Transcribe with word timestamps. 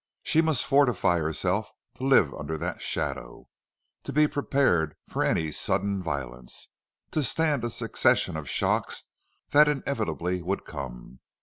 She 0.23 0.41
must 0.41 0.65
fortify 0.65 1.19
herself 1.19 1.71
to 1.93 2.03
live 2.03 2.33
under 2.33 2.57
that 2.57 2.81
shadow, 2.81 3.49
to 4.03 4.11
be 4.11 4.25
prepared 4.25 4.95
for 5.07 5.23
any 5.23 5.51
sudden 5.51 6.01
violence, 6.01 6.69
to 7.11 7.21
stand 7.21 7.63
a 7.63 7.69
succession 7.69 8.35
of 8.35 8.49
shocks 8.49 9.03
that 9.51 9.67
inevitably 9.67 10.41
would 10.41 10.65
come. 10.65 11.19